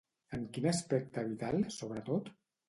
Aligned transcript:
En 0.37 0.45
quin 0.55 0.65
aspecte 0.71 1.25
vital, 1.27 1.61
sobretot? 1.77 2.35